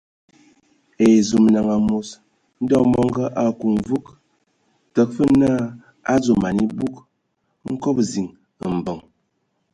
[1.01, 1.45] Ai zum
[1.75, 2.07] amos
[2.63, 4.05] Ndɔ mɔngɔ a aku mvug,
[4.93, 5.61] təga fəg naa
[6.11, 6.93] a dzo man ebug
[7.71, 8.27] nkɔbɔ ziŋ
[8.77, 8.99] mbəŋ.